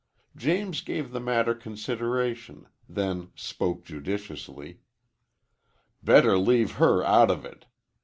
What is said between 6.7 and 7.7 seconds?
her out of it.